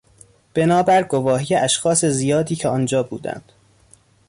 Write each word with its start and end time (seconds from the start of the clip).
بنا 0.55 0.83
بر 0.83 1.03
گواهی 1.03 1.55
اشخاص 1.55 2.05
زیادی 2.05 2.55
که 2.55 2.67
آنجا 2.67 3.03
بودند 3.03 3.51